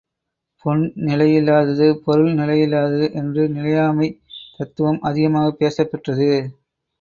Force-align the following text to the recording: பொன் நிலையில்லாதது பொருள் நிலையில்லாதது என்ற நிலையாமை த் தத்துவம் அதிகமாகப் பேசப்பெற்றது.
பொன் 0.65 0.79
நிலையில்லாதது 1.01 1.87
பொருள் 1.97 2.31
நிலையில்லாதது 2.33 3.13
என்ற 3.13 3.45
நிலையாமை 3.49 4.09
த் 4.09 4.17
தத்துவம் 4.57 4.99
அதிகமாகப் 5.03 5.59
பேசப்பெற்றது. 5.59 6.31